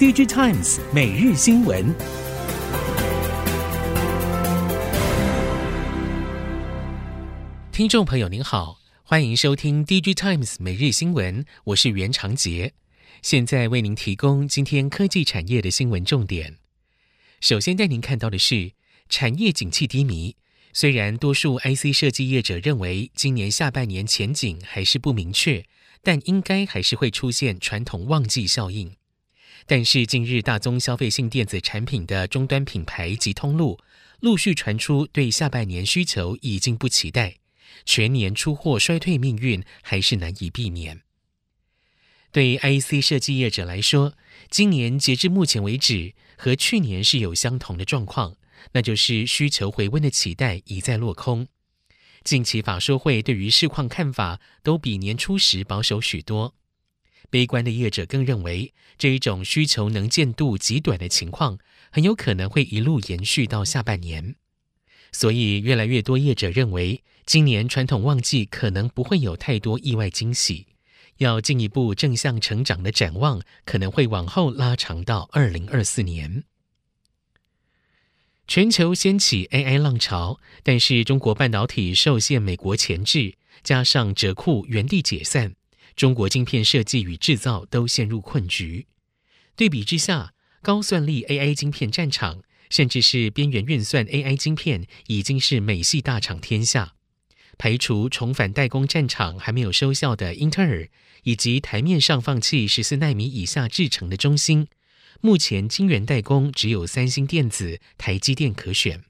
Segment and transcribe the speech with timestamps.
[0.00, 1.94] DigiTimes 每日新闻，
[7.70, 12.72] 听众朋友您好，欢迎收听 DigiTimes 每日新闻，我是袁长杰，
[13.20, 16.56] 现在为您提供今天科技产业的新闻重点。
[17.42, 18.72] 首先带您看到的是
[19.10, 20.34] 产业景气低迷，
[20.72, 25.66] 虽然多数 IC 设计业者认为今年下半年前景还是不明确，
[26.02, 28.94] 但应该还是会出现传统旺季效应。
[29.66, 33.78] 但是近日，大宗消费性电子产品的终端品牌及通路
[34.20, 37.36] 陆续传出对下半年需求已经不期待，
[37.84, 41.02] 全年出货衰退命运还是难以避免。
[42.32, 44.14] 对 I E C 设计业者来说，
[44.50, 48.36] 今年截至目前为止和去年是有相同的状况，
[48.72, 51.48] 那就是需求回温的期待一再落空。
[52.22, 56.54] 近期法说会对于市况看法都比年初时保守许多。
[57.30, 61.58] 悲观的业者更认为，这一种需求能见度极短的情况，
[61.90, 64.34] 很有可能会一路延续到下半年。
[65.12, 70.66] 所以，越来越多业者认为，今年传统旺季可能不会有太多意外惊喜，
[71.18, 76.44] 要进一步正向成长的展望，可能会往后拉长到二零二四年。
[78.46, 85.54] 全球掀起 AI 浪潮，但是中国半导体受限美国前置，加上折库原地解散。
[86.00, 88.86] 中国晶片设计与制造都陷入困局。
[89.54, 96.94] 对比之下，高算力 AI 晶片战场，甚至是边缘运算 AI 晶片，已经是美系大厂天下。
[97.58, 100.88] 排除重返代工战场还没有收效的英特尔，
[101.24, 104.68] 以及台面上放弃十四纳米以下制程的中芯，
[105.20, 109.04] 目前晶圆代工只有三星电子、台积电可选。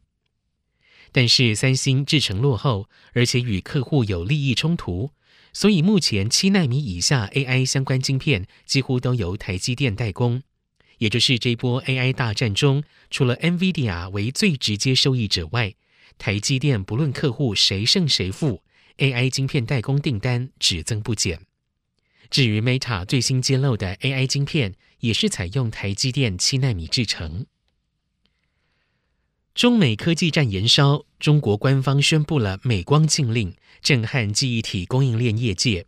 [1.13, 5.13] 但是三星制程落后，而且与客户有利益冲突。
[5.53, 10.43] 所以目前七纳米以下 AI 相关晶片几乎都由台积电代工，
[10.98, 15.75] 也就是这波 AI 大战中，除了 NVIDIA 为最直接受益者外，
[16.19, 18.62] 台积电不论客户谁胜谁负
[18.99, 21.41] ，AI 晶片代工订单只增不减。
[22.28, 27.47] 至于 Meta 最新揭露的 AI 晶片，也是采用台积电七纳米制程。
[29.60, 35.84] 中美科技战延烧，中国官方宣布了美光禁令，震撼记忆体供应链业界。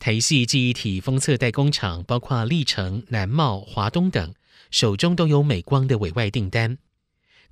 [0.00, 4.34] 台系记忆体封测代工厂，包括力成、南茂、华东等，
[4.72, 6.78] 手中都有美光的委外订单。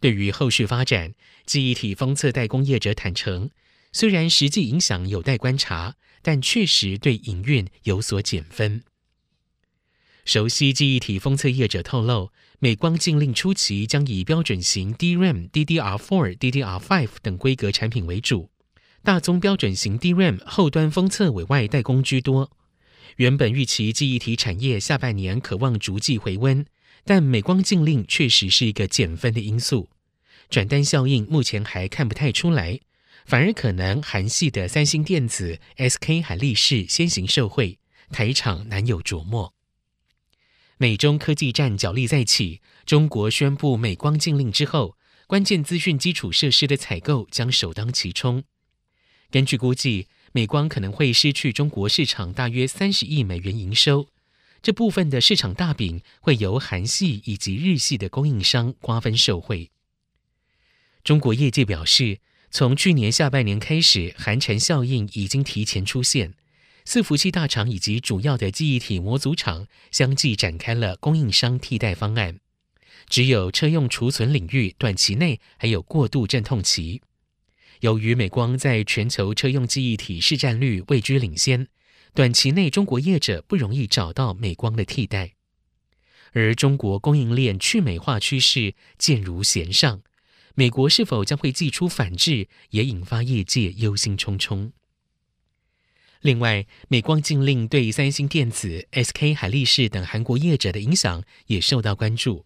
[0.00, 1.14] 对于后续发展，
[1.44, 3.50] 记忆体封测代工业者坦承，
[3.92, 8.82] 虽然实际影响有待观察，但确实对营运有所减分。
[10.26, 18.50] 熟悉记忆体封测业者透露，美光禁令初期将以标准型 DRAM、DDR4、DDR5 等规格产品为主，
[19.04, 22.50] 大宗标准型 DRAM 后端封测委外代工居多。
[23.18, 26.66] 原本预期记忆体产业下半年可望逐季回温，
[27.04, 29.88] 但美光禁令确实是一个减分的因素，
[30.50, 32.80] 转单效应目前还看不太出来，
[33.24, 37.78] 反而可能韩系的三星电子、SK 海力士先行受惠，
[38.10, 39.55] 台厂难有着墨。
[40.78, 48.44] 美中科技战角力再起，中国宣布美光禁令之后，关键资讯基础设施的采购将首当其冲。
[49.30, 54.08] 根据估计，美光可能会失去中国市场大约三十亿美元营收，
[54.60, 59.70] 这部分的市场大饼会由韩系以及日系的供应商瓜分受惠。
[61.02, 62.18] 中国业界表示，
[62.50, 66.34] 从去年下半年开始，寒蝉效应已经提前出现。
[66.86, 72.38] 伺服器大厂以及主要的记忆体模组厂相继展开了供应商替代方案，
[73.08, 77.02] 只有车用储存领域短期内还有过渡阵痛期。
[77.80, 81.66] 由于美光在全球车用记忆体市占率位居领先，
[82.14, 85.32] 短期内中国业者不容易找到美光的替代。
[86.32, 90.02] 而中国供应链去美化趋势渐如弦上，
[90.54, 94.70] 美国是否将会祭出反制，也引发业界忧心忡忡。
[96.22, 102.44] 另外，美光禁令对三星电子、SK 海力士等韩国业者的影响也受到关注。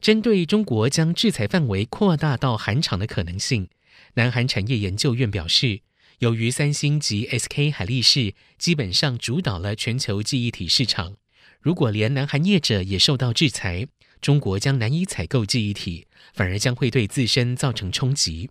[0.00, 3.68] 针对中国将制裁范围扩大到韩厂的可能性，
[4.14, 5.80] 南韩产业研究院表示，
[6.18, 11.16] 由于三星及 SK 海力士基本上主导了全球记忆体市场，
[11.60, 13.86] 如果连南韩业者也受到制裁，
[14.20, 18.50] 中国将难以采购记忆体，反而将会对自身造成冲击。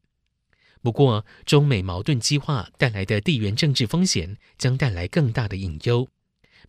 [0.85, 6.07] 不过，中美矛盾激化带来的地缘政治风险将带来更大的隐忧。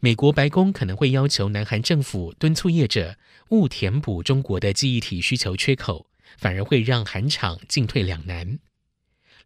[0.00, 3.18] 美国白宫可能会要求南韩政府敦促业者
[3.50, 6.06] 勿填补中国的记忆体需求缺口，
[6.38, 8.58] 反而会让韩厂进退两难。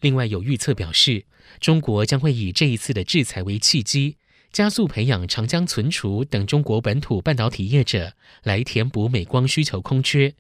[0.03, 1.25] 另外，有预测表示，
[1.59, 4.19] 中国将会以这一次的制裁为契机，
[4.53, 8.15] 加速培养长江存储等中国本土半导体业者，
[8.45, 10.33] 来填补美光需求空缺。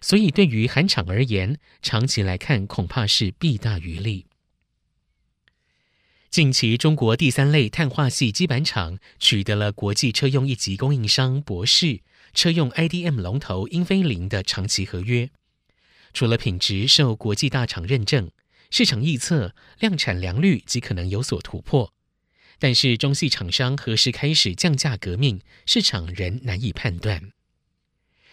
[0.00, 4.26] 所以，对于韩厂而言，长期来看恐怕是弊大于利。
[6.30, 12.02] 近期，中国第三类碳化系基板厂取得了国际车用一级供应商博世、
[12.34, 15.30] 车用 IDM 龙头英飞凌的长期合约。
[16.12, 18.30] 除了品质受国际大厂认证，
[18.70, 21.94] 市场预测量产良率极可能有所突破。
[22.58, 27.32] 但是，中系厂商何时开始降价革命，市场仍难以判断。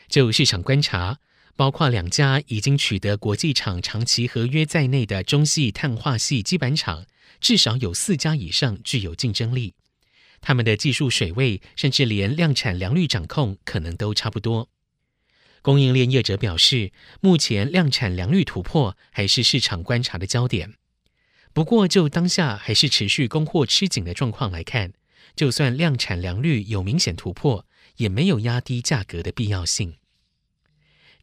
[0.09, 1.19] 就市场观察，
[1.55, 7.05] 包括两家已经取得国际厂长期合约在内的中系碳化系基板厂。
[7.39, 9.73] 至少有四家以上具有竞争力，
[10.39, 14.69] 他们的技术水位甚至连量产良率掌控可能都差不多。
[15.61, 20.75] 供应链业者表示，目前量产良率突破还是市场观察的焦点。
[21.51, 24.93] 不过，就当下还是持续供货吃紧的状况来看，
[25.35, 27.65] 就算量产良率有明显突破，
[27.97, 29.95] 也没有压低价格的必要性。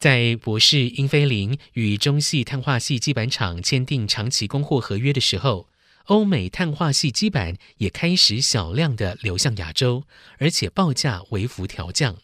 [0.00, 5.68] 在博世、英飞凌与中系碳化矽基板厂签订长期供货合约的时候，
[6.06, 10.04] 欧美碳化矽基板也开始小量的流向亚洲，
[10.38, 12.16] 而且报价微幅调降。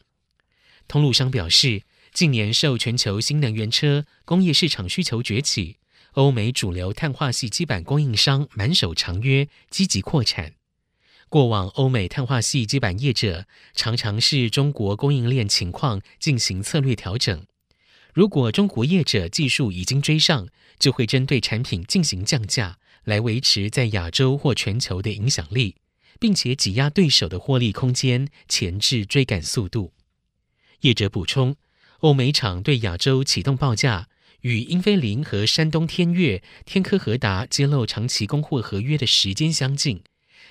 [0.89, 1.83] 通路商表示，
[2.15, 5.77] 近年受全球新能源车工业市场需求崛起，
[6.13, 10.55] 欧美主流碳化矽基板供应商满手长约，积极扩产。
[11.29, 13.45] 过往欧美碳化矽基板业者
[13.75, 17.45] 常常视中国供应链情况进行策略调整，
[18.17, 20.49] 如果中国业者技术已经追上，
[20.79, 22.79] 就会针对产品进行降价。
[23.05, 25.77] 来维持在亚洲或全球的影响力，
[26.19, 29.93] 并且挤压对手的获利空间，前置追赶速度。
[30.81, 31.57] 业者补充，
[31.99, 34.09] 欧美厂对亚洲启动报价，
[34.41, 40.03] 与英飞凌和山东天悦、天科和达揭露长期供货合约的时间相近，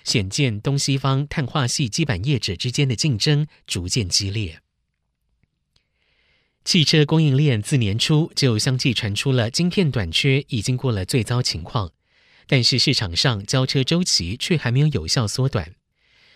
[0.03, 4.61] 显见东西方碳化矽基板业者之间的竞争逐渐激烈。
[6.65, 11.91] 汽车供应链自年初就相继传出了晶片短缺，已经过了最糟情况。
[12.47, 15.75] 但是市场上交车周期却还没有有效缩短。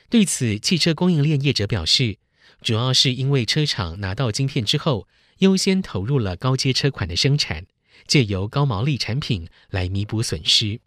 [0.08, 2.18] 对此，汽车供应链业者表示，
[2.62, 5.08] 主要是因为车厂拿到晶片之后，
[5.40, 7.66] 优先投入了高阶车款的生产，
[8.06, 10.80] 借由高毛利产品来弥补损失。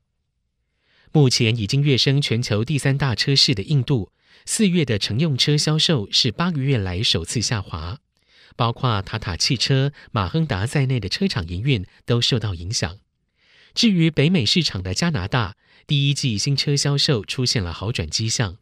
[1.10, 4.12] 目前已经跃升全球第三大车市的印度，
[4.46, 7.98] 四月的乘用车销售是八个月来首次下滑，
[8.56, 12.98] 包括塔塔汽车、马亨达在内的车厂营运都受到影响。
[13.74, 15.56] 至于北美市场的加拿大，
[15.86, 18.56] 第一季新车销售出现了好转迹象；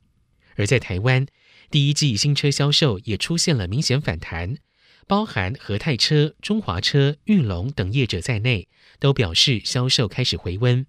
[0.56, 1.26] 而在台湾，
[1.70, 4.58] 第一季新车销售也出现了明显反弹，
[5.06, 10.86] 包含和泰车、中华车、裕隆等业者在内，都表示销售开始回温。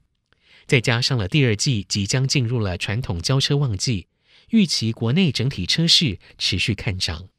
[0.68, 4.07] 再加上了第二季即将进入了传统交车旺季，
[4.51, 7.30] 预期国内整体车市持续看涨。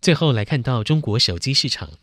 [0.00, 1.98] 最后来看到中国手机市场。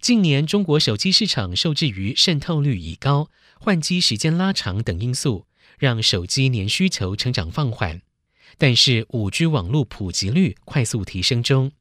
[0.00, 5.46] 近年，中国手机市场受制于渗透率已高、换机时间拉长等因素，
[5.78, 8.00] 让手机年需求成长放缓。
[8.58, 11.72] 但是，五 G 网络普及率快速提升中，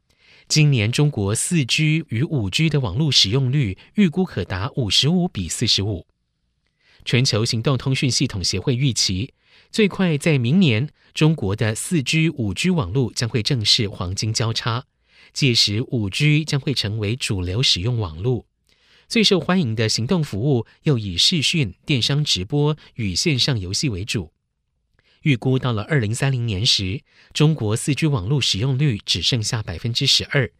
[0.47, 6.05] 今年中国四 G 与五 G 的网络使用率预估可达五十五比四十五。
[7.05, 9.33] 全球行动通讯系统协会预期，
[9.71, 14.85] 最快在明年，中国的四 G、五 G 网络将会正式黄金交叉。
[15.33, 18.45] 届时，五 G 将会成为主流使用网络，
[19.07, 24.31] 最受欢迎的行动服务又以视讯、电商直播与线上游戏为主。
[25.23, 27.01] 预估到了二零三零年时，
[27.33, 30.51] 中国四 G 网络使用率只剩下百分之十二。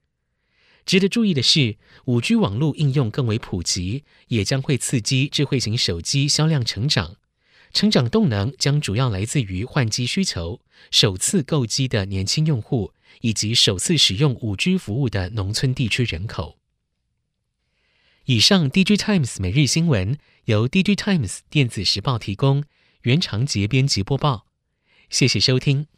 [0.86, 7.16] 值得注意的是，五 G 网络应用更为普及，也将会刺激智慧型手机销量成长。
[7.72, 10.60] 成长动能将主要来自于换机需求、
[10.90, 12.92] 首次购机的年轻用户。
[13.22, 16.58] 以及首次使用五 G 服务的农村地区人口。
[18.26, 22.64] 以上，DG Times 每日新闻由 DG Times 电子时报提供，
[23.02, 24.46] 原长节编辑播报。
[25.10, 25.90] 谢谢收听。